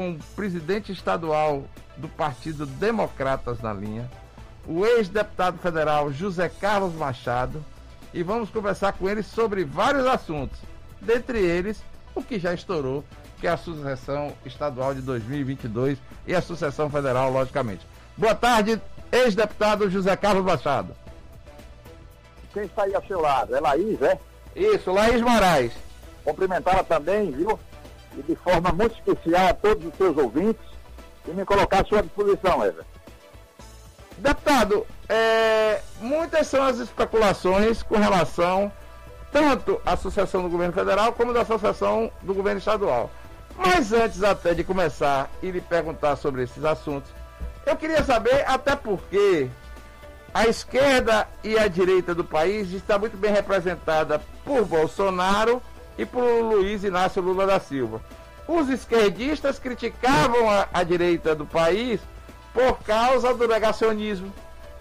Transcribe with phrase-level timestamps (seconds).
[0.00, 1.64] com o presidente estadual
[1.98, 4.10] do Partido Democratas na linha,
[4.66, 7.62] o ex-deputado federal José Carlos Machado,
[8.14, 10.58] e vamos conversar com ele sobre vários assuntos,
[11.02, 11.82] dentre eles
[12.14, 13.04] o que já estourou,
[13.38, 17.86] que é a sucessão estadual de 2022 e a sucessão federal, logicamente.
[18.16, 18.80] Boa tarde,
[19.12, 20.96] ex-deputado José Carlos Machado.
[22.54, 23.54] Quem está aí ao seu lado?
[23.54, 24.18] É Laís, é?
[24.56, 25.72] Isso, Laís Moraes.
[26.24, 27.60] Cumprimentá-la também, viu?
[28.16, 30.64] E de forma muito especial a todos os seus ouvintes
[31.26, 32.84] e me colocar à sua disposição, Eva.
[34.18, 38.70] Deputado, é, muitas são as especulações com relação
[39.32, 43.10] tanto à sucessão do governo federal como da associação do governo estadual.
[43.56, 47.10] Mas antes até de começar e lhe perguntar sobre esses assuntos,
[47.64, 49.48] eu queria saber até porque
[50.32, 55.62] a esquerda e a direita do país está muito bem representada por Bolsonaro
[56.00, 58.00] e por Luiz Inácio Lula da Silva.
[58.48, 62.00] Os esquerdistas criticavam a, a direita do país
[62.54, 64.32] por causa do negacionismo,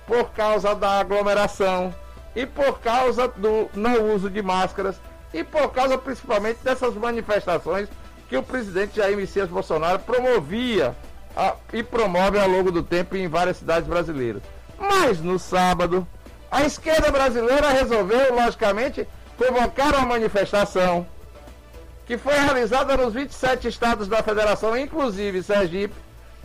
[0.07, 1.93] por causa da aglomeração
[2.33, 4.95] e por causa do não uso de máscaras
[5.33, 7.89] e por causa principalmente dessas manifestações
[8.29, 10.95] que o presidente Jair Messias Bolsonaro promovia
[11.35, 14.41] a, e promove ao longo do tempo em várias cidades brasileiras.
[14.79, 16.07] Mas no sábado,
[16.49, 19.05] a esquerda brasileira resolveu, logicamente,
[19.37, 21.05] convocar uma manifestação
[22.09, 25.93] que foi realizada nos 27 estados da federação, inclusive Sergipe,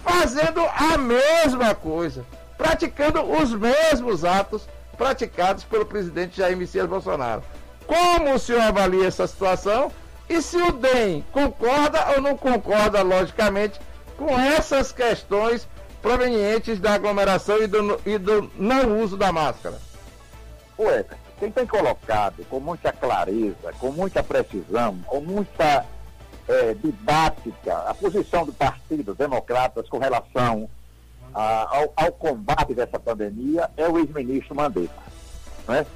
[0.05, 2.23] fazendo a mesma coisa,
[2.59, 7.43] praticando os mesmos atos praticados pelo presidente Jair Messias Bolsonaro.
[7.87, 9.91] Como o senhor avalia essa situação?
[10.29, 13.81] E se o DEM concorda ou não concorda, logicamente,
[14.19, 15.67] com essas questões
[16.03, 19.79] provenientes da aglomeração e do, e do não uso da máscara?
[20.79, 21.07] Ué,
[21.39, 25.85] quem tem colocado com muita clareza, com muita precisão, com muita
[26.49, 30.69] é, didática a posição do Partido Democratas com relação
[31.35, 34.95] a, ao, ao, combate dessa pandemia é o ex-ministro Mandetta.
[35.67, 35.87] Né?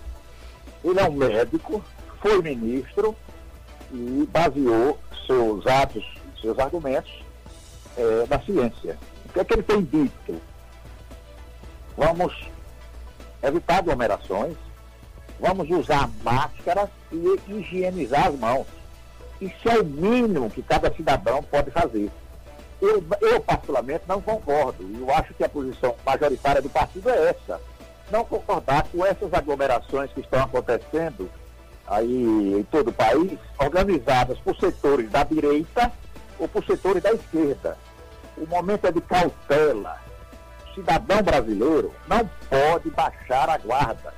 [0.82, 1.84] Ele é um médico,
[2.20, 3.14] foi ministro
[3.92, 6.04] e baseou seus atos,
[6.40, 7.22] seus argumentos
[7.96, 8.98] é, na ciência.
[9.26, 10.40] O que é que ele tem dito?
[11.96, 12.32] Vamos
[13.42, 14.56] evitar aglomerações,
[15.40, 18.66] vamos usar máscaras e higienizar as mãos.
[19.40, 22.10] Isso é o mínimo que cada cidadão pode fazer.
[22.80, 24.88] Eu, eu particularmente, não concordo.
[24.98, 27.60] Eu acho que a posição majoritária do partido é essa.
[28.10, 31.30] Não concordar com essas aglomerações que estão acontecendo
[31.86, 35.90] aí em todo o país, organizadas por setores da direita
[36.38, 37.76] ou por setores da esquerda.
[38.36, 39.98] O momento é de cautela.
[40.70, 44.17] O cidadão brasileiro não pode baixar a guarda.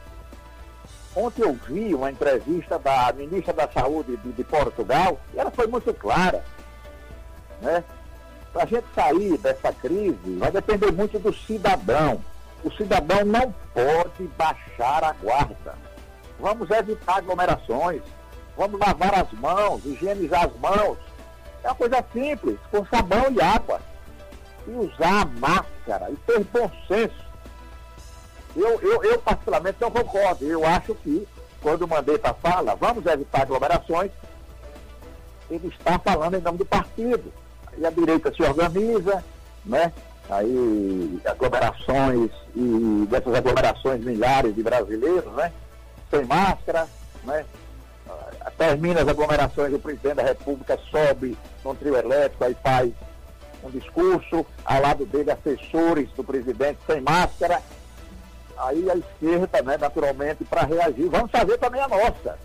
[1.15, 5.67] Ontem eu vi uma entrevista da ministra da Saúde de, de Portugal e ela foi
[5.67, 6.45] muito clara.
[7.61, 7.83] Né?
[8.53, 12.21] Para a gente sair dessa crise, vai depender muito do cidadão.
[12.63, 15.75] O cidadão não pode baixar a guarda.
[16.39, 18.03] Vamos evitar aglomerações,
[18.57, 20.97] vamos lavar as mãos, higienizar as mãos.
[21.63, 23.81] É uma coisa simples, com sabão e água.
[24.67, 27.30] E usar a máscara e ter bom senso
[28.57, 30.45] eu, eu, eu particularmente não concordo.
[30.45, 31.27] Eu acho que
[31.61, 34.11] quando o Mandetta fala, vamos evitar aglomerações,
[35.51, 37.33] ele está falando em nome do partido.
[37.77, 39.25] E a direita se organiza,
[39.65, 39.93] né?
[40.29, 45.53] Aí aglomerações e dessas aglomerações milhares de brasileiros, né?
[46.11, 46.89] Sem máscara,
[47.25, 47.45] né?
[48.57, 52.93] Termina as aglomerações, o presidente da República sobe num trio elétrico, aí faz
[53.63, 57.63] um discurso, ao lado dele assessores do presidente sem máscara,
[58.61, 61.09] aí a esquerda, né, naturalmente, para reagir.
[61.09, 62.39] Vamos fazer também a nossa.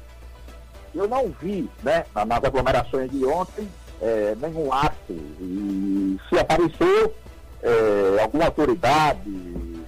[0.93, 3.67] Eu não vi, né, nas aglomerações de ontem,
[4.01, 4.95] é, nenhum ato.
[5.11, 7.13] E se apareceu
[7.61, 9.83] é, alguma autoridade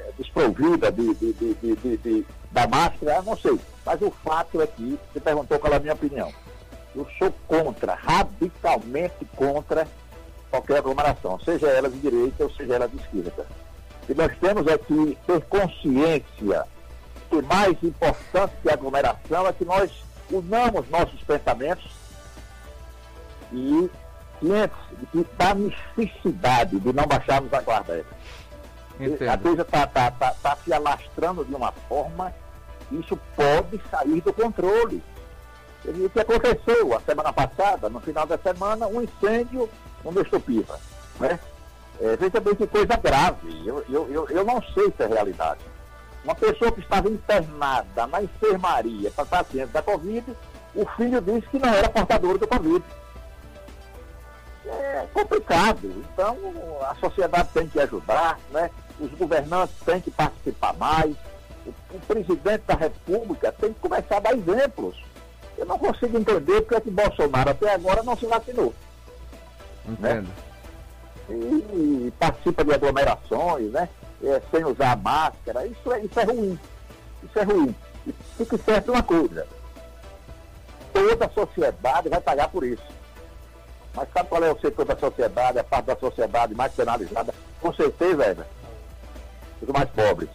[0.00, 3.58] é, desprovida de, de, de, de, da máscara, não sei.
[3.84, 6.32] Mas o fato é que, você perguntou qual é a minha opinião.
[6.94, 9.86] Eu sou contra, radicalmente contra
[10.50, 13.46] qualquer aglomeração, seja ela de direita ou seja ela de esquerda.
[14.10, 16.66] E nós temos aqui ter consciência
[17.30, 19.88] que mais importante que a aglomeração é que nós
[20.32, 21.88] unamos nossos pensamentos
[23.52, 23.88] e
[24.40, 24.76] cientes
[25.14, 28.04] de da necessidade de não baixarmos a guarda.
[28.98, 29.28] Entendo.
[29.28, 32.34] A coisa está tá, tá, tá se alastrando de uma forma
[32.88, 35.00] que isso pode sair do controle.
[35.84, 39.70] E o que aconteceu a semana passada, no final da semana, um incêndio
[40.04, 40.80] no Mestopiva.
[41.20, 41.38] Né?
[42.00, 43.62] É, veja bem que coisa grave.
[43.66, 45.60] Eu, eu, eu, eu não sei se é realidade.
[46.24, 50.24] Uma pessoa que estava internada na enfermaria para paciente da Covid,
[50.74, 52.84] o filho disse que não era portador do Covid.
[54.66, 56.04] é complicado.
[56.12, 56.36] Então,
[56.88, 58.70] a sociedade tem que ajudar, né?
[58.98, 61.14] os governantes têm que participar mais,
[61.66, 64.96] o, o presidente da República tem que começar a dar exemplos.
[65.56, 68.74] Eu não consigo entender porque é que Bolsonaro até agora não se vacinou.
[69.86, 70.28] Entendo.
[70.28, 70.49] Né?
[71.30, 73.88] E, e, participa de aglomerações, né?
[74.22, 75.66] É, sem usar máscara.
[75.66, 76.58] Isso é, isso é ruim.
[77.22, 77.74] Isso é ruim.
[78.06, 79.46] E fique certo uma coisa.
[80.92, 82.82] Toda a sociedade vai pagar por isso.
[83.94, 87.34] Mas sabe qual é o setor da sociedade, a parte da sociedade mais penalizada?
[87.60, 88.36] Com certeza, é
[89.62, 90.30] os mais pobres.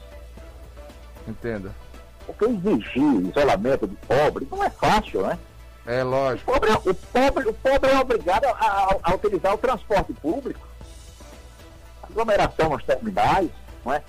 [1.27, 1.71] Entenda.
[2.25, 5.37] Porque exigir isolamento de pobre não é fácil, né?
[5.85, 6.51] É lógico.
[6.51, 10.64] O pobre, o pobre, o pobre é obrigado a, a, a utilizar o transporte público.
[12.15, 13.49] Aglomeração nos terminais,
[13.83, 14.01] não é?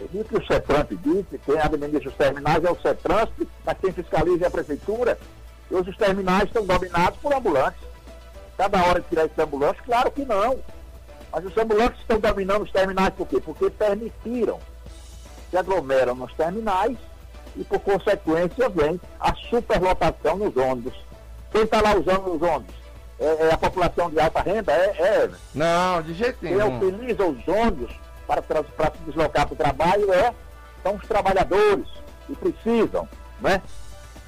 [0.00, 4.44] E que o CETRANP disse, quem administra os terminais é o CETRANP, mas quem fiscaliza
[4.44, 5.18] é a prefeitura.
[5.70, 7.80] E os terminais estão dominados por ambulantes.
[8.56, 10.58] Cada hora de tirar esse ambulante, claro que não.
[11.32, 13.40] Mas os ambulantes estão dominando os terminais por quê?
[13.40, 14.60] Porque permitiram
[15.52, 16.96] se aglomeram nos terminais
[17.54, 20.94] e, por consequência, vem a superlotação nos ônibus.
[21.52, 22.74] Quem está lá usando os ônibus?
[23.22, 24.72] É, é, a população de alta renda?
[24.72, 25.30] É, é.
[25.54, 26.80] Não, de jeito nenhum.
[26.80, 27.92] Quem utiliza os ônibus
[28.26, 30.34] para, para se deslocar para o trabalho é,
[30.82, 31.86] são os trabalhadores
[32.26, 33.08] que precisam,
[33.40, 33.62] né?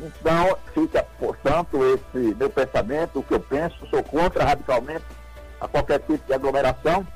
[0.00, 5.05] Então, fica, portanto, esse meu pensamento, o que eu penso, sou contra radicalmente
[5.61, 7.06] a qualquer tipo de aglomeração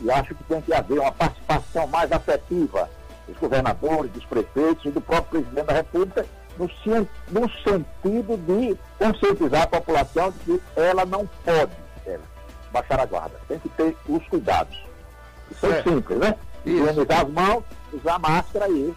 [0.00, 2.88] e acho que tem que haver uma participação mais afetiva
[3.26, 6.26] dos governadores, dos prefeitos e do próprio presidente da República
[6.58, 11.72] no, no sentido de conscientizar a população de que ela não pode
[12.06, 12.22] ela,
[12.72, 13.40] baixar a guarda.
[13.46, 14.76] Tem que ter os cuidados.
[15.62, 16.34] É, é simples, né?
[16.66, 18.94] Higienizar as mãos, usar máscara e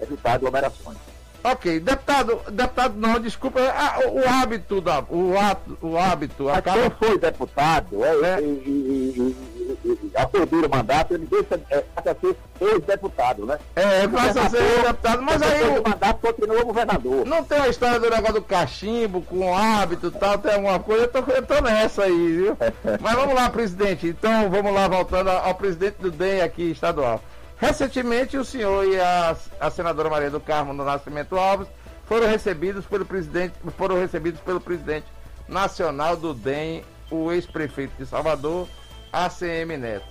[0.00, 0.98] evitar aglomerações.
[1.44, 6.80] Ok, deputado, deputado não, desculpa, ah, o, hábito da, o, ato, o hábito Mas acaba...
[6.80, 8.40] quem foi deputado é, é.
[8.40, 9.36] E, e,
[9.84, 13.58] e, a perder o mandato, ele deixa é, a ser ex-deputado, né?
[13.74, 17.26] É, passa a ser deputado, mas aí o mandato continua governador.
[17.26, 21.04] Não tem a história do negócio do cachimbo com hábito e tal, tem alguma coisa,
[21.04, 22.56] eu tô, eu tô nessa aí, viu?
[23.00, 27.20] mas vamos lá, presidente, então vamos lá, voltando ao presidente do DEM aqui estadual.
[27.62, 31.68] Recentemente, o senhor e a, a senadora Maria do Carmo do Nascimento Alves
[32.06, 35.06] foram recebidos pelo presidente, foram recebidos pelo presidente
[35.46, 38.66] nacional do DEM, o ex-prefeito de Salvador,
[39.12, 40.04] ACM Neto.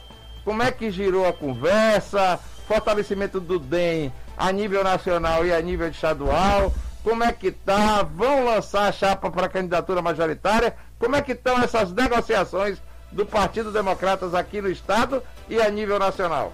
[0.45, 2.39] Como é que girou a conversa?
[2.69, 6.73] Fortalecimento do DEM a nível nacional e a nível estadual?
[7.03, 8.01] Como é que tá?
[8.01, 10.73] Vão lançar a chapa para candidatura majoritária?
[10.97, 12.81] Como é que estão essas negociações
[13.11, 16.53] do Partido Democratas aqui no estado e a nível nacional?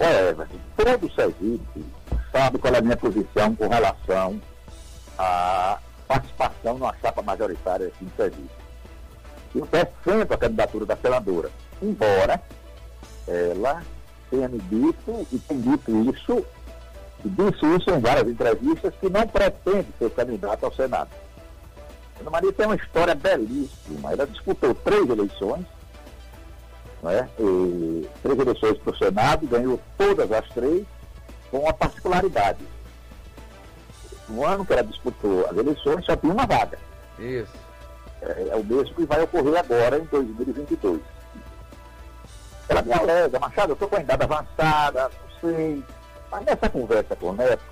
[0.00, 0.34] É,
[0.76, 1.84] todo Sergipe
[2.32, 4.40] sabe qual é a minha posição com relação
[5.18, 8.50] à participação numa chapa majoritária aqui em Sergipe.
[9.54, 11.50] Eu defendo a candidatura da senadora,
[11.82, 12.40] embora
[13.28, 13.82] ela
[14.30, 16.46] tenha me dito e tem dito isso,
[17.22, 21.10] e disse isso em várias entrevistas, que não pretende ser candidata ao Senado.
[22.20, 24.12] Ana Maria tem uma história belíssima.
[24.12, 25.66] Ela disputou três eleições,
[27.02, 27.28] né?
[27.38, 30.84] E, três eleições para o Senado, ganhou todas as três,
[31.50, 32.64] com uma particularidade.
[34.28, 36.78] No ano que ela disputou as eleições, só tinha uma vaga.
[37.18, 37.52] Isso.
[38.22, 41.00] É, é o mesmo que vai ocorrer agora em 2022.
[42.68, 45.84] Ela me alega, Machado, eu estou com a idade avançada, não sei.
[46.30, 47.64] Mas nessa conversa com o Neto,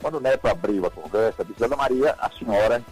[0.00, 2.82] quando o Neto abriu a conversa, disse, Ana Maria, a senhora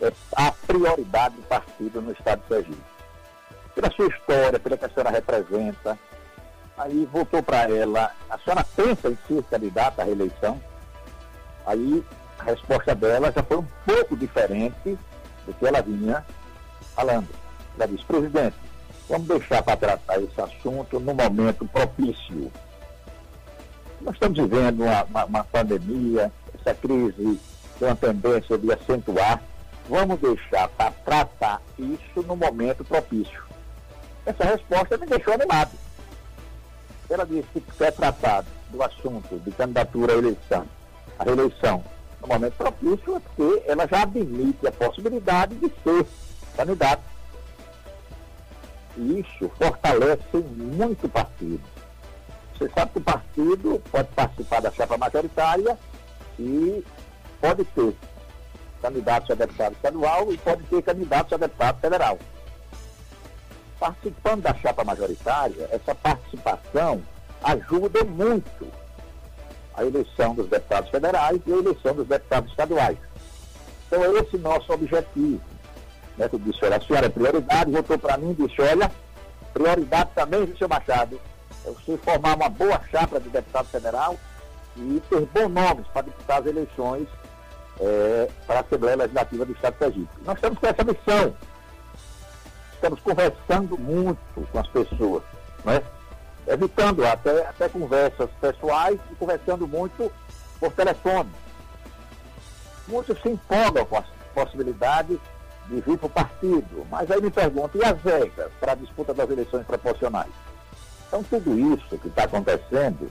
[0.00, 2.93] é a prioridade do partido no estado de Sergipe
[3.74, 5.98] pela sua história, pela que a senhora representa.
[6.76, 10.60] Aí voltou para ela, a senhora pensa em ser candidata à reeleição?
[11.66, 12.04] Aí
[12.38, 14.98] a resposta dela já foi um pouco diferente
[15.46, 16.24] do que ela vinha
[16.94, 17.28] falando.
[17.76, 18.56] Ela disse, presidente,
[19.08, 22.52] vamos deixar para tratar esse assunto no momento propício.
[24.00, 27.40] Nós estamos vivendo uma, uma, uma pandemia, essa crise
[27.78, 29.40] tem uma tendência de acentuar.
[29.88, 33.42] Vamos deixar para tratar isso no momento propício.
[34.26, 35.72] Essa resposta me deixou animado.
[37.10, 40.66] Ela disse que quer tratar do assunto de candidatura à eleição,
[41.18, 41.84] à reeleição,
[42.22, 46.06] no momento propício, é porque ela já admite a possibilidade de ser
[46.56, 47.02] candidato.
[48.96, 51.62] E isso fortalece muito o partido.
[52.54, 55.78] Você sabe que o partido pode participar da chapa majoritária
[56.38, 56.82] e
[57.40, 57.94] pode ter
[58.80, 62.18] candidatos a deputado estadual e pode ter candidatos a deputado federal
[63.78, 67.02] participando da chapa majoritária, essa participação
[67.42, 68.66] ajuda muito
[69.74, 72.98] a eleição dos deputados federais e a eleição dos deputados estaduais.
[73.86, 75.40] Então, é esse nosso objetivo.
[76.16, 78.90] Neto disse, olha, a senhora é prioridade, voltou para mim e disse, olha,
[79.52, 81.20] prioridade também, seu Machado,
[81.64, 84.16] é você formar uma boa chapa de deputado federal
[84.76, 87.08] e ter bons nomes para disputar as eleições
[87.80, 90.08] é, para a Assembleia Legislativa do Estado de Sergipe.
[90.24, 91.34] Nós estamos com essa missão.
[92.84, 95.22] Estamos conversando muito com as pessoas,
[95.64, 95.82] né?
[96.46, 100.12] evitando até, até conversas pessoais e conversando muito
[100.60, 101.30] por telefone.
[102.86, 105.18] Muitos se empolgam com a possibilidade
[105.66, 109.14] de vir para o partido, mas aí me perguntam, e as regras para a disputa
[109.14, 110.32] das eleições proporcionais?
[111.08, 113.10] Então, tudo isso que está acontecendo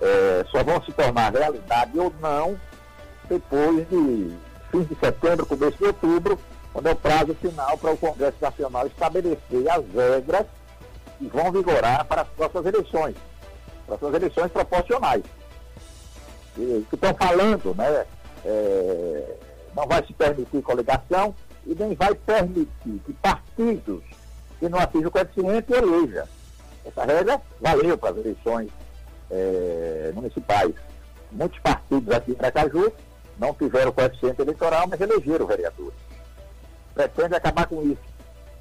[0.00, 2.56] é, só vão se tornar realidade ou não
[3.28, 4.36] depois de
[4.70, 6.38] fim de setembro, começo de outubro,
[6.72, 10.46] quando é o prazo final para o Congresso Nacional estabelecer as regras
[11.18, 13.16] que vão vigorar para as próximas eleições,
[13.86, 15.22] para as eleições proporcionais.
[16.56, 18.06] E, que estão falando, né?
[18.44, 19.36] É,
[19.74, 21.34] não vai se permitir coligação
[21.66, 24.02] e nem vai permitir que partidos
[24.58, 26.26] que não atinjam o coeficiente eleja.
[26.84, 28.70] Essa regra valeu para as eleições
[29.30, 30.74] é, municipais.
[31.30, 32.92] Muitos partidos aqui em Aracaju
[33.38, 36.09] não tiveram coeficiente eleitoral, mas elegeram vereadores.
[37.08, 38.02] Pretende acabar com isso.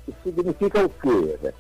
[0.08, 1.54] Isso significa o quê?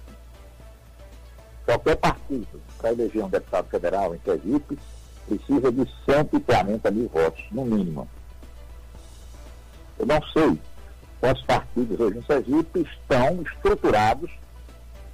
[1.65, 4.79] Qualquer partido, para eleger um deputado federal em Sergipe,
[5.27, 8.07] precisa de 140 mil votos, no mínimo.
[9.99, 10.57] Eu não sei
[11.19, 14.31] quantos partidos hoje em Sergipe estão estruturados,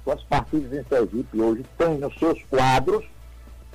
[0.04, 3.04] quantos partidos em Sergipe hoje têm nos seus quadros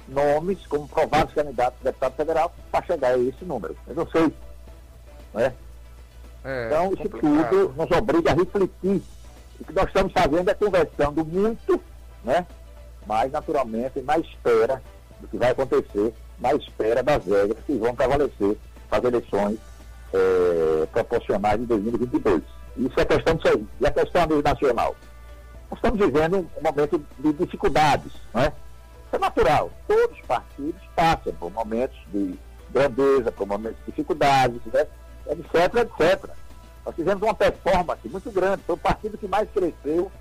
[0.08, 3.76] nomes como provados candidatos a deputado federal para chegar a esse número.
[3.86, 4.34] Eu não sei.
[5.34, 5.46] Né?
[5.46, 5.54] É,
[6.44, 9.02] então, isso tudo nos obriga a refletir.
[9.60, 11.80] O que nós estamos fazendo é conversando muito,
[12.24, 12.46] né?
[13.06, 14.82] mas naturalmente na espera
[15.20, 18.58] do que vai acontecer, na espera das regras que vão prevalecer
[18.90, 19.60] para as eleições
[20.14, 22.42] é, proporcionais de 2022.
[22.78, 23.68] Isso é questão de saúde.
[23.80, 24.96] E a questão a nível nacional?
[25.70, 28.48] Nós estamos vivendo um momento de dificuldades, não é?
[28.48, 29.72] Isso é natural.
[29.88, 32.38] Todos os partidos passam por momentos de
[32.72, 34.88] grandeza, por momentos de dificuldades, né?
[35.28, 36.30] Etc, etc.
[36.86, 38.64] Nós fizemos uma performance muito grande.
[38.64, 40.12] Foi o partido que mais cresceu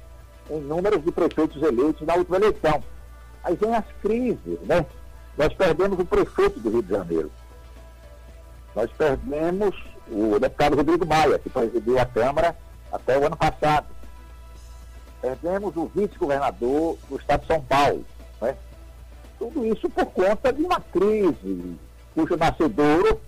[0.50, 2.82] em números de prefeitos eleitos na última eleição.
[3.42, 4.84] Aí vem as crises, né?
[5.38, 7.30] Nós perdemos o prefeito do Rio de Janeiro.
[8.74, 9.74] Nós perdemos
[10.08, 12.56] o deputado Rodrigo Maia, que presidiu a Câmara
[12.92, 13.86] até o ano passado.
[15.22, 18.04] Perdemos o vice-governador do estado de São Paulo,
[18.40, 18.56] né?
[19.38, 21.78] Tudo isso por conta de uma crise,
[22.14, 23.20] cujo nascedouro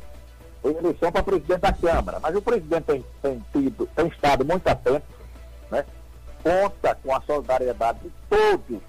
[0.69, 2.21] eleição para presidente da Câmara.
[2.21, 5.05] Mas o presidente tem, tem, tido, tem estado muito atento,
[5.71, 5.85] né?
[6.43, 8.83] conta com a solidariedade de todos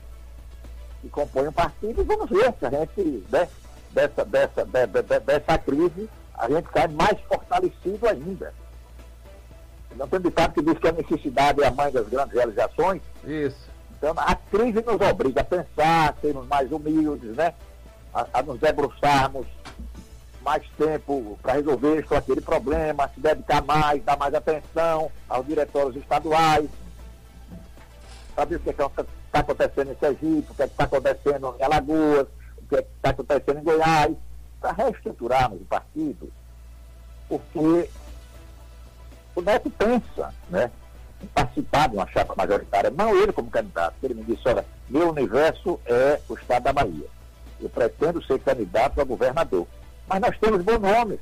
[1.01, 3.47] que compõem o partido e vamos ver se a gente, né,
[3.91, 8.53] dessa, dessa, de, de, dessa crise, a gente sai mais fortalecido ainda.
[9.95, 13.01] Não tem ditado que diz que a necessidade é a mãe das grandes realizações.
[13.23, 13.69] Isso.
[13.97, 17.53] Então, a crise nos obriga a pensar, a sermos mais humildes, né?
[18.13, 19.45] A, a nos debruçarmos
[20.43, 26.69] mais tempo para resolver aquele problema, se dedicar mais, dar mais atenção aos diretórios estaduais,
[28.35, 32.27] saber o que é está acontecendo em Sergipe, o que é está acontecendo em Alagoas,
[32.57, 34.15] o que é está acontecendo em Goiás,
[34.59, 36.31] para reestruturarmos o partido,
[37.27, 37.89] porque
[39.35, 40.69] o Neto pensa, né?
[41.33, 43.95] participar de uma chapa majoritária, não ele como candidato.
[44.03, 47.07] Ele me disse, olha, meu universo é o estado da Bahia.
[47.61, 49.67] Eu pretendo ser candidato a governador.
[50.07, 51.19] Mas nós temos bons nomes.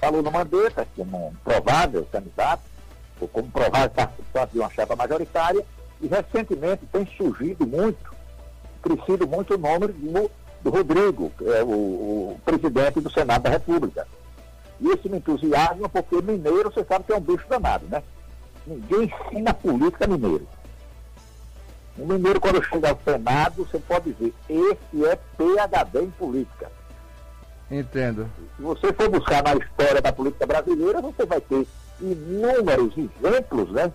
[0.00, 2.62] Falou no Mandetta como um provável candidato,
[3.20, 5.64] ou como provável participante de uma chapa majoritária,
[6.00, 8.14] e recentemente tem surgido muito,
[8.82, 10.30] crescido muito o nome do,
[10.62, 14.06] do Rodrigo, é o, o presidente do Senado da República.
[14.80, 18.02] E isso me entusiasma porque mineiro, você sabe que é um bicho danado, né?
[18.66, 20.46] Ninguém ensina política mineiro.
[21.96, 26.70] O mineiro, quando chega ao Senado, você pode ver, esse é PHD em política.
[27.70, 28.30] Entendo.
[28.56, 31.66] Se você for buscar na história da política brasileira, você vai ter
[32.00, 33.92] inúmeros exemplos, né?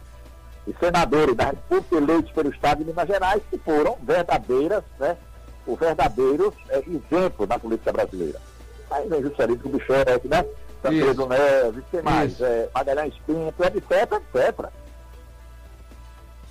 [0.67, 5.17] De senadores da República eleitos pelo Estado de Minas Gerais que foram verdadeiras, né?
[5.65, 8.39] Os verdadeiros é, exemplos da política brasileira.
[8.89, 10.45] Aí vem Juscelino Kubitschek, né?
[10.81, 12.41] Tancredo Neves, quem mais?
[12.41, 14.69] É, Magalhães Pinto, etc, etc.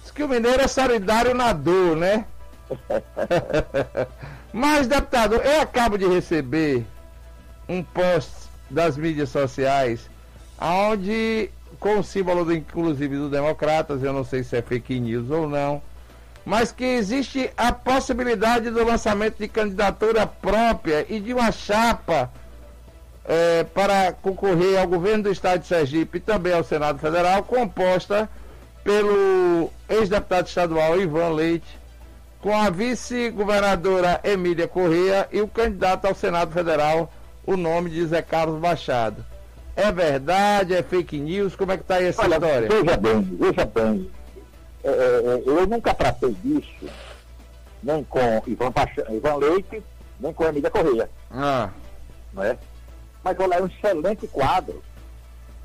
[0.02, 2.24] Diz que o mineiro é solidário na dor, né?
[4.52, 6.86] Mas, deputado, eu acabo de receber
[7.70, 8.32] um post
[8.68, 10.10] das mídias sociais
[10.60, 15.30] onde com o símbolo do, inclusive do Democratas, eu não sei se é fake news
[15.30, 15.80] ou não,
[16.44, 22.30] mas que existe a possibilidade do lançamento de candidatura própria e de uma chapa
[23.24, 28.28] é, para concorrer ao governo do estado de Sergipe e também ao Senado Federal, composta
[28.82, 31.78] pelo ex-deputado estadual Ivan Leite,
[32.40, 37.12] com a vice-governadora Emília Correia e o candidato ao Senado Federal,
[37.52, 39.24] o nome de Zé Carlos Machado.
[39.74, 40.74] É verdade?
[40.74, 41.56] É fake news?
[41.56, 42.68] Como é que está essa Olha, história?
[42.68, 44.10] Veja bem, veja bem.
[44.84, 46.88] É, é, é, eu nunca tratei disso,
[47.82, 49.82] nem com Ivan, Pacha, Ivan Leite,
[50.18, 51.10] nem com Emília Correia.
[51.30, 51.70] Ah.
[52.32, 52.56] Não é?
[53.22, 54.82] Mas olha, é um excelente quadro.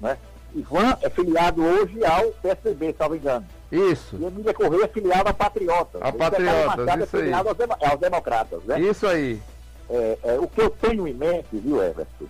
[0.01, 0.17] Né?
[0.53, 3.45] Ivan é filiado hoje ao PSDB, se não me engano.
[3.71, 4.17] Isso.
[4.19, 6.01] E Emília Correia é filiada a Patriotas.
[6.01, 7.69] A Patriotas, é isso é filiado aí.
[7.69, 8.79] Aos, aos democratas, né?
[8.79, 9.41] Isso aí.
[9.89, 12.25] É, é, o que eu tenho em mente, viu, Everton,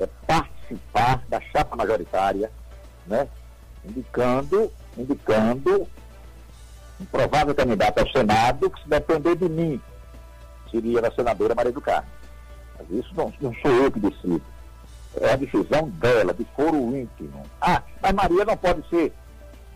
[0.00, 2.50] é participar da chapa majoritária,
[3.06, 3.28] né?
[3.84, 5.88] Indicando, indicando
[7.00, 9.80] um provável candidato ao Senado que, se depender de mim,
[10.70, 12.08] seria a senadora Maria do Carmo.
[12.78, 14.42] Mas isso não, não sou eu que decido.
[15.20, 17.42] É a decisão dela, de foro íntimo.
[17.60, 19.12] Ah, mas Maria não pode ser.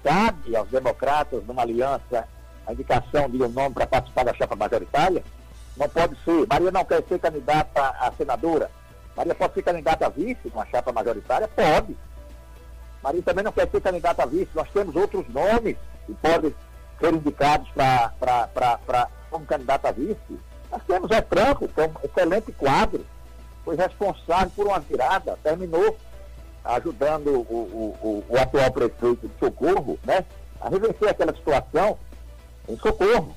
[0.02, 2.26] Cabe aos democratas, numa aliança,
[2.66, 5.22] a indicação de um nome para participar da chapa majoritária?
[5.78, 6.46] Não pode ser.
[6.48, 8.70] Maria não quer ser candidata a senadora.
[9.16, 11.48] Maria pode ser candidata a vice numa chapa majoritária?
[11.48, 11.96] Pode.
[13.02, 14.48] Maria também não quer ser candidata a vice.
[14.54, 16.54] Nós temos outros nomes que podem
[17.00, 20.40] ser indicados para como candidata a vice.
[20.70, 23.06] Nós temos Zé Franco, que é um excelente quadro.
[23.64, 25.96] Foi responsável por uma virada, terminou
[26.64, 30.24] ajudando o, o, o, o atual prefeito de Socorro, né?
[30.60, 31.98] A reverter aquela situação
[32.68, 33.34] em Socorro,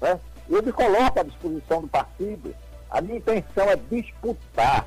[0.00, 0.18] né?
[0.48, 2.54] Eu me coloco à disposição do partido.
[2.90, 4.86] A minha intenção é disputar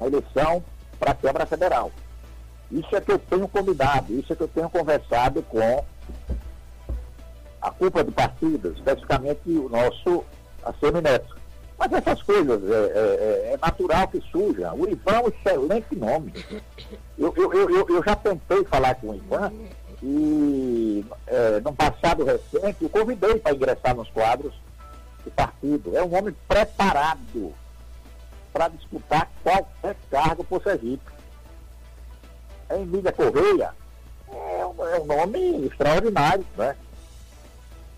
[0.00, 0.62] a eleição
[0.98, 1.90] para a Câmara Federal.
[2.70, 5.84] Isso é que eu tenho convidado, isso é que eu tenho conversado com
[7.60, 10.24] a culpa do partido, especificamente o nosso
[10.64, 11.36] ACM Neto.
[11.78, 14.74] Mas essas coisas é, é, é, é natural que surjam.
[14.74, 16.32] O Ivan é um excelente nome.
[17.18, 19.52] Eu, eu, eu, eu já tentei falar com o Ivan
[20.06, 24.52] e é, no passado recente o convidei para ingressar nos quadros
[25.24, 25.96] do partido.
[25.96, 27.54] É um homem preparado
[28.52, 31.10] para disputar qualquer cargo por Sergipe.
[32.68, 33.70] A Emília Correia
[34.30, 36.76] é um, é um nome extraordinário, né?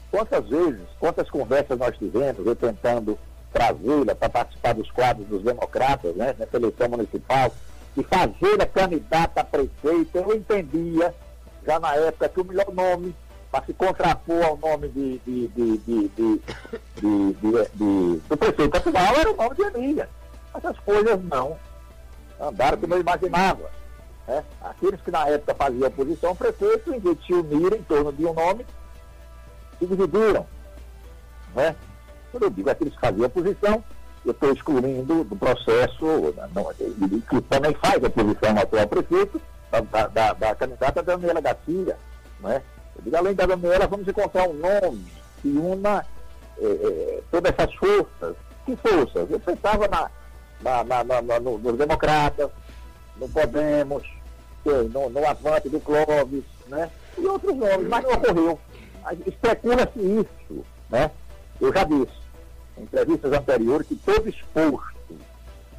[0.09, 3.19] Quantas vezes, quantas conversas nós tivemos, eu tentando
[3.53, 7.53] trazê-la para participar dos quadros dos democratas, né, nessa eleição municipal,
[7.97, 11.13] e fazer a candidata a prefeito, eu entendia,
[11.67, 13.15] já na época, que o melhor nome
[13.51, 16.41] para se contrapor ao nome de, de, de,
[17.01, 20.09] do prefeito atual era o nome de Emília.
[20.55, 21.57] Essas coisas não
[22.41, 23.71] andaram como eu imaginava.
[24.27, 24.45] Né?
[24.61, 28.13] Aqueles que na época faziam oposição ao prefeito, em vez de se unirem em torno
[28.13, 28.67] de um nome,
[29.79, 30.47] se dividiram.
[31.55, 31.75] Né?
[32.31, 33.83] Quando eu digo aqueles que faziam oposição,
[34.25, 36.65] eu estou excluindo do processo, não,
[37.29, 39.41] que também faz oposição ao atual prefeito,
[39.83, 41.97] da, da, da candidata Daniela Garcia.
[42.41, 42.63] Né?
[42.97, 45.07] Eu digo, além da Daniela, vamos encontrar um nome
[45.43, 46.05] que una
[46.59, 48.37] é, é, todas essas forças.
[48.65, 49.31] Que forças?
[49.31, 50.11] Eu pensava na,
[50.61, 52.51] na, na, na no, nos democratas,
[53.17, 54.03] no Podemos,
[54.65, 56.91] no, no Avante do Clóvis, né?
[57.17, 58.61] E outros nomes, mas não ocorreu.
[59.25, 61.11] Especula-se isso, né?
[61.61, 62.13] Eu já disse
[62.77, 65.17] em entrevistas anteriores que estou disposto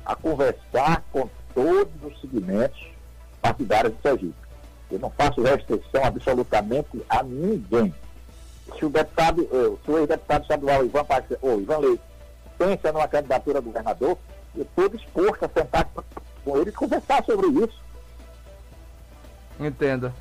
[0.05, 2.96] a conversar com todos os segmentos
[3.47, 4.35] partidários de Sergipe.
[4.91, 7.93] Eu não faço restrição absolutamente a ninguém.
[8.77, 12.03] Se o deputado, eh, se o ex-deputado estadual Ivan, Pache, ou Ivan Leite
[12.57, 14.17] pensa numa candidatura a governador,
[14.55, 15.89] eu estou disposto a sentar
[16.43, 17.81] com ele e conversar sobre isso.
[19.59, 20.13] Entenda.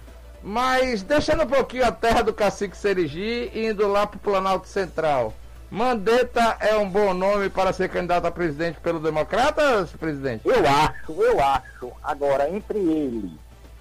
[0.42, 4.68] Mas deixando um pouquinho a terra do cacique Serigi e indo lá para o Planalto
[4.68, 5.32] Central.
[5.70, 10.46] Mandetta é um bom nome para ser candidato a presidente pelo Democratas, presidente?
[10.46, 11.92] Eu acho, eu acho.
[12.02, 13.32] Agora, entre ele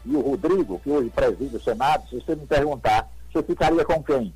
[0.05, 4.01] e o Rodrigo, que hoje preside o Senado, se você me perguntar, você ficaria com
[4.03, 4.33] quem?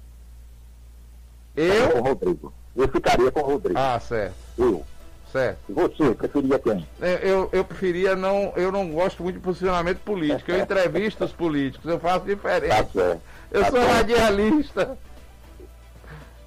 [1.56, 1.90] Eu?
[1.92, 2.54] Com o Rodrigo.
[2.76, 3.80] Eu ficaria com o Rodrigo.
[3.80, 4.36] Ah, certo.
[4.58, 4.86] Eu.
[5.32, 5.60] Certo.
[5.70, 6.88] E você, preferia quem?
[7.00, 8.52] É, eu, eu preferia não.
[8.56, 10.50] Eu não gosto muito de posicionamento político.
[10.50, 12.70] Eu entrevisto os políticos, eu faço diferente.
[12.70, 13.22] Tá certo.
[13.52, 13.94] Eu tá sou certo.
[13.94, 14.98] radialista.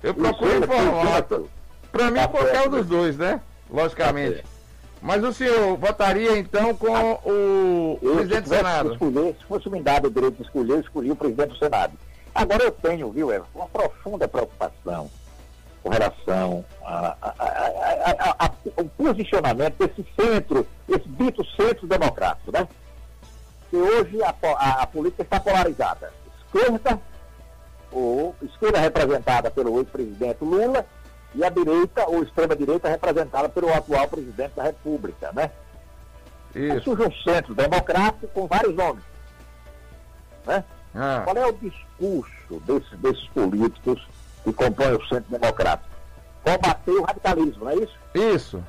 [0.03, 1.23] Eu procuro informar.
[1.91, 3.41] Para mim, tá qualquer um dos dois, né?
[3.71, 4.43] Logicamente.
[4.43, 4.49] Tá
[5.01, 8.93] Mas o senhor votaria então com ah, o eu, presidente do Senado?
[8.93, 11.93] Escolher, se fosse me dado o direito de escolher, eu escolhi o presidente do Senado.
[12.35, 15.11] Agora eu tenho, viu, Eva, uma profunda preocupação
[15.83, 17.17] com relação ao
[18.97, 22.67] posicionamento desse centro, esse dito centro democrático, né?
[23.69, 26.12] Que hoje a, a, a política está polarizada.
[26.47, 27.01] Esquerda
[27.92, 30.85] ou esquerda representada pelo ex-presidente Lula
[31.35, 35.50] e a direita ou extrema-direita representada pelo atual presidente da República, né?
[36.55, 36.72] Isso.
[36.72, 39.02] Aí surge um centro democrático com vários nomes,
[40.46, 40.64] né?
[40.94, 41.22] Ah.
[41.24, 44.07] Qual é o discurso desses, desses políticos
[44.44, 45.88] que compõem o Centro Democrático?
[46.44, 47.98] Combater o radicalismo, não é isso?
[48.14, 48.64] Isso.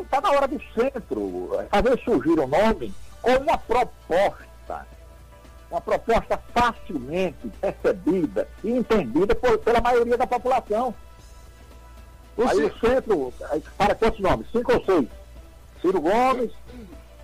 [0.00, 4.86] Está na hora do centro fazer surgir um nome com uma proposta,
[5.72, 10.94] uma proposta facilmente percebida e entendida por, pela maioria da população.
[12.36, 13.32] O aí o centro,
[13.78, 14.46] para quantos nomes?
[14.52, 15.08] Cinco ou seis?
[15.80, 16.50] Ciro Gomes,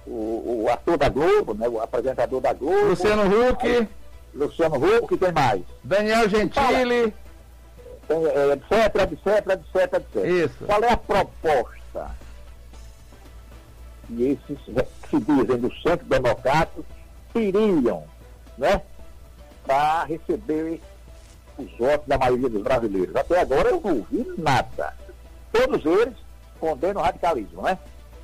[0.06, 2.88] o, o, ator da Globo, né, o apresentador da Globo.
[2.88, 3.66] Luciano Huck.
[3.66, 3.88] Aí,
[4.34, 5.62] Luciano Huck, quem mais?
[5.84, 7.14] Daniel Gentili.
[8.06, 10.24] Tem, é, etc, etc, etc, etc.
[10.24, 10.64] Isso.
[10.64, 12.10] Qual é a proposta?
[14.10, 16.84] E esses que se dizem do centro democrático
[17.32, 18.04] teriam,
[18.58, 18.82] né?
[19.64, 20.80] Para receber
[21.58, 23.14] os votos da maioria dos brasileiros.
[23.16, 24.94] Até agora eu não ouvi nada.
[25.52, 26.14] Todos eles
[26.60, 27.78] condenam o radicalismo, né?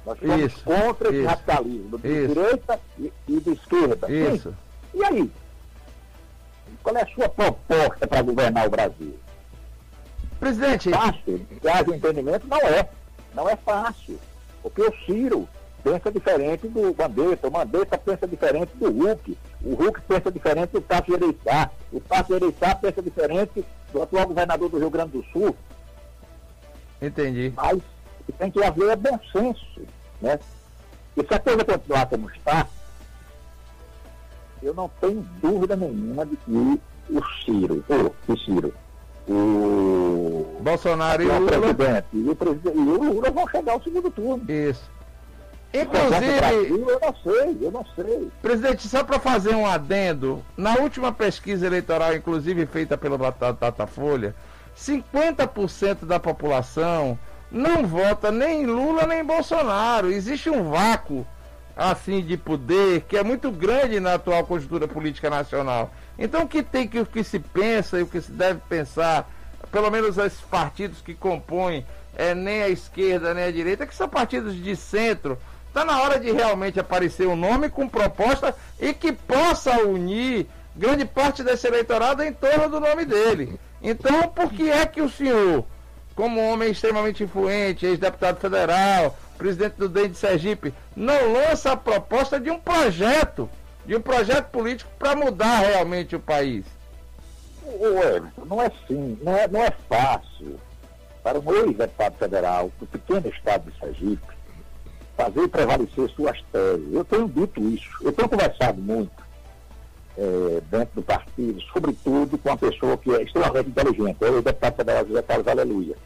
[0.04, 2.34] Nós estamos isso, contra esse isso, radicalismo de isso.
[2.34, 4.12] direita e, e, de esquerda.
[4.12, 4.50] Isso.
[4.50, 4.98] Sim?
[4.98, 5.32] E aí?
[6.82, 9.18] Qual é a sua proposta para governar o Brasil?
[10.38, 10.90] Presidente.
[10.90, 12.88] Fácil, que haja entendimento, não é.
[13.34, 14.20] Não é fácil.
[14.62, 15.48] Porque o Ciro
[15.84, 20.80] pensa diferente do Mandetta, o Mandetta pensa diferente do Hulk, o Hulk pensa diferente do
[20.80, 25.54] Tasso Ereissá, o Tasso Ereissá pensa diferente do atual governador do Rio Grande do Sul.
[27.02, 27.52] Entendi.
[27.54, 27.80] Mas
[28.38, 29.82] tem que haver bom senso,
[30.22, 30.40] né?
[31.16, 32.66] E se a coisa continuar como está,
[34.62, 38.74] eu não tenho dúvida nenhuma de que o Ciro, o, o Ciro,
[39.28, 41.60] o Bolsonaro e o Lula.
[41.60, 44.50] Presidente, e, o presidente, e o Lula vão chegar ao segundo turno.
[44.50, 44.93] Isso.
[45.74, 46.70] Inclusive.
[46.70, 48.30] Eu não sei, eu não sei.
[48.40, 54.34] Presidente, só para fazer um adendo, na última pesquisa eleitoral, inclusive feita pelo Datafolha,
[54.78, 57.18] 50% da população
[57.50, 60.10] não vota nem em Lula nem em Bolsonaro.
[60.10, 61.26] Existe um vácuo
[61.76, 65.92] assim de poder que é muito grande na atual conjuntura política nacional.
[66.16, 69.28] Então o que tem que o que se pensa e o que se deve pensar,
[69.72, 71.84] pelo menos esses partidos que compõem
[72.16, 75.38] é, nem a esquerda nem a direita, que são partidos de centro,
[75.74, 81.04] Está na hora de realmente aparecer um nome com proposta e que possa unir grande
[81.04, 83.58] parte desse eleitorado em torno do nome dele.
[83.82, 85.64] Então, por que é que o senhor,
[86.14, 92.38] como homem extremamente influente, ex-deputado federal, presidente do DEM de Sergipe, não lança a proposta
[92.38, 93.50] de um projeto,
[93.84, 96.64] de um projeto político para mudar realmente o país?
[97.66, 100.56] Ué, não é assim, não é, não é fácil
[101.20, 104.33] para um ex-deputado federal do pequeno estado de Sergipe
[105.16, 106.92] fazer prevalecer suas teses.
[106.92, 109.24] Eu tenho dito isso, eu tenho conversado muito
[110.16, 114.77] é, dentro do partido, sobretudo com uma pessoa que é extremamente inteligente, é o deputado
[114.77, 115.96] federal José Carlos Aleluia.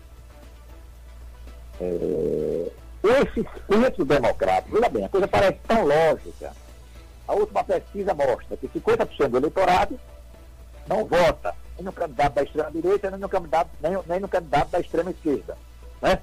[1.81, 2.73] É,
[3.05, 6.53] esse centro democrático, veja bem, a coisa parece tão lógica.
[7.27, 10.01] A última pesquisa mostra que 50% do eleitorado
[10.87, 14.81] não vota nem no candidato da extrema-direita, nem no candidato, nem, nem no candidato da
[14.81, 15.57] extrema-esquerda.
[16.03, 16.18] Né?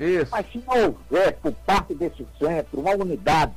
[0.00, 0.30] Isso.
[0.30, 3.52] Mas se não houver por parte desse centro uma unidade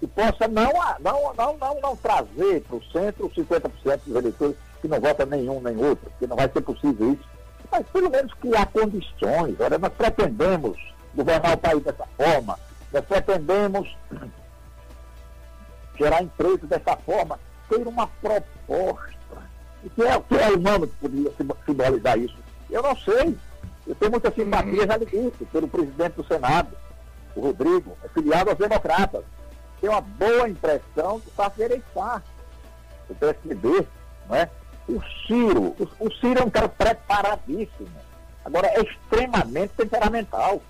[0.00, 4.56] que possa não, não, não, não, não trazer para o centro os 50% dos eleitores
[4.80, 7.28] que não votam nenhum nem outro, porque não vai ser possível isso.
[7.70, 9.60] Mas pelo menos criar condições.
[9.60, 10.78] Olha, nós pretendemos
[11.14, 12.58] governar o país dessa forma,
[12.92, 13.96] nós pretendemos
[15.98, 19.18] gerar emprego dessa forma, ter uma proposta.
[19.84, 21.32] E que é, que é humano que poderia
[21.66, 22.36] simbolizar isso?
[22.70, 23.36] Eu não sei.
[23.88, 26.76] Eu tenho muita simpatia, já lhe disse, pelo presidente do Senado,
[27.34, 29.24] o Rodrigo, é filiado aos democratas.
[29.80, 32.22] Tem uma boa impressão do Tasso Ereissá,
[33.08, 33.86] o PSDB,
[34.28, 34.50] não é?
[34.86, 37.88] O Ciro, o, o Ciro é um cara preparadíssimo.
[38.44, 40.60] Agora, é extremamente temperamental.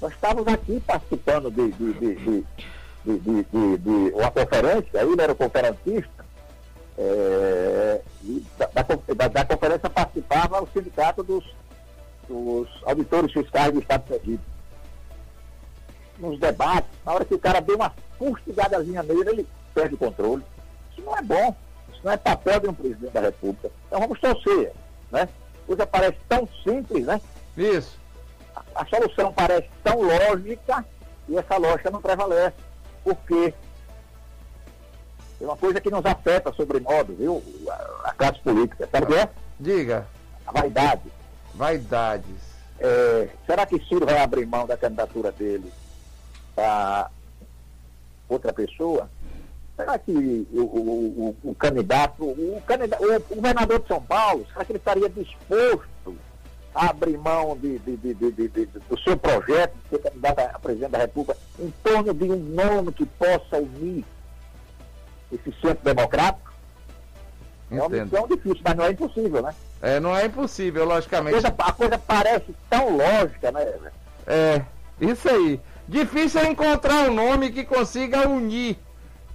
[0.00, 2.44] Nós estávamos aqui participando de, de, de,
[3.04, 6.24] de, de uma conferência, ele era o conferencista,
[6.96, 8.00] é,
[8.58, 8.82] da,
[9.14, 11.44] da, da, conferência participava o sindicato dos
[12.28, 14.44] os auditores fiscais do Estado de Sergipe.
[16.18, 20.42] Nos debates, na hora que o cara deu uma fustigadazinha nele, ele perde o controle.
[20.92, 21.56] Isso não é bom.
[21.92, 23.70] Isso não é papel de um presidente da República.
[23.86, 24.72] Então vamos torcer,
[25.10, 25.28] né?
[25.66, 27.20] Coisa parece tão simples, né?
[27.56, 27.98] Isso.
[28.54, 30.84] A, a solução parece tão lógica
[31.28, 32.56] e essa lógica não prevalece.
[33.04, 33.54] Por quê?
[35.40, 37.42] É uma coisa que nos afeta sobremodo, viu?
[37.68, 38.88] A, a classe política.
[38.90, 39.28] Sabe o que é?
[39.60, 40.06] Diga.
[40.46, 41.02] A vaidade.
[41.58, 42.48] Vaidades.
[42.78, 45.72] É, será que Ciro vai abrir mão da candidatura dele
[46.54, 47.10] para
[48.28, 49.10] outra pessoa?
[49.76, 50.12] Será que
[50.52, 54.78] o, o, o, o candidato, o, candidato, o governador de São Paulo, será que ele
[54.78, 56.16] estaria disposto
[56.72, 60.98] a abrir mão de, de, de, do seu projeto de ser candidato a presidente da
[60.98, 64.04] República em torno de um nome que possa unir
[65.32, 66.52] esse centro democrático?
[67.70, 69.54] É uma missão difícil, mas não é impossível, né?
[69.80, 71.46] É, não é impossível, logicamente.
[71.46, 73.66] A coisa, a coisa parece tão lógica, né?
[74.26, 74.62] É,
[75.00, 75.60] isso aí.
[75.86, 78.76] Difícil é encontrar um nome que consiga unir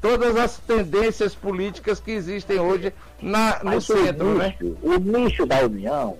[0.01, 4.55] todas as tendências políticas que existem hoje na, no Mas centro, né?
[4.59, 4.77] o nicho, né?
[4.83, 6.17] O nicho da União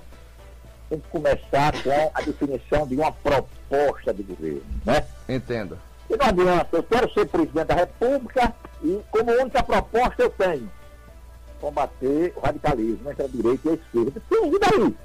[0.90, 5.06] tem que começar com a definição de uma proposta de governo, né?
[5.28, 5.78] Entendo.
[6.10, 10.70] E não adianta, eu quero ser presidente da República e como única proposta eu tenho
[11.64, 14.22] combater o radicalismo entre a direita e a esquerda.
[14.28, 14.96] Sim, e daí?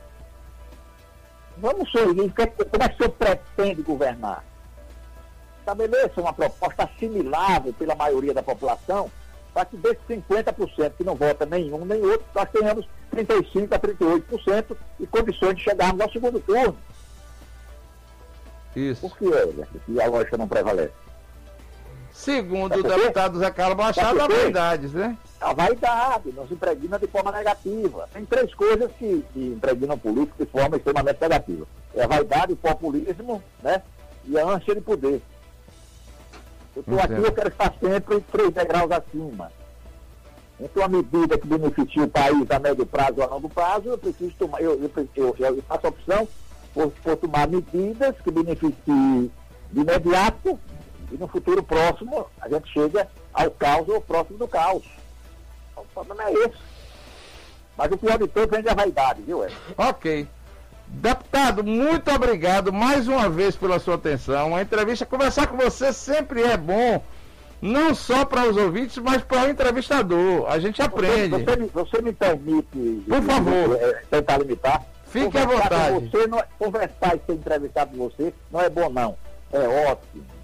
[1.58, 4.44] Vamos seguir, como é que o senhor pretende governar?
[5.60, 9.08] Estabeleça uma proposta assimilável pela maioria da população,
[9.54, 14.76] para que desses 50% que não vota nenhum nem outro, nós tenhamos 35% a 38%
[14.98, 16.76] e condições de chegarmos ao segundo turno.
[18.74, 19.00] Isso.
[19.00, 19.30] Por que,
[19.86, 20.92] que a lógica não prevalece?
[22.12, 25.16] Segundo o deputado Zé Carlos Machado, a vaidade, né?
[25.40, 28.08] A vaidade nos impregna de forma negativa.
[28.12, 31.66] Tem três coisas que, que impregnam o político de forma extremamente negativa.
[31.94, 33.82] É a vaidade, o populismo, né?
[34.24, 35.22] E a ânsia de poder.
[36.74, 39.50] Eu estou aqui, eu quero estar sempre três degraus acima.
[40.60, 43.98] Então, a medida que beneficia o país a médio prazo ou a longo prazo, eu
[43.98, 46.28] preciso tomar, eu, eu, eu, eu faço a opção
[46.74, 49.30] por, por tomar medidas que beneficiem
[49.70, 50.58] de imediato
[51.12, 54.84] e no futuro próximo a gente chega ao caos ou próximo do caos.
[55.80, 56.58] O problema é esse.
[57.76, 59.54] Mas o pior de tudo vem da vaidade, viu, Ed?
[59.76, 60.26] Ok.
[60.88, 64.56] Deputado, muito obrigado mais uma vez pela sua atenção.
[64.56, 67.02] A entrevista, conversar com você sempre é bom,
[67.60, 70.50] não só para os ouvintes, mas para o entrevistador.
[70.50, 71.28] A gente aprende.
[71.28, 74.84] Você, você, você me permite, por favor, é, tentar limitar?
[75.06, 76.08] Fique à vontade.
[76.08, 79.16] Você não, é, conversar e ser entrevistado com você não é bom, não.
[79.52, 80.37] É ótimo